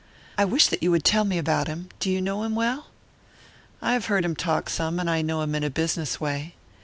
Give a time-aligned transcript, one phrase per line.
[0.35, 1.89] "I wish that you would tell me about him.
[1.99, 2.87] Do you know him well?"
[3.83, 6.55] "I have heard him talk some, and I know him in a business way."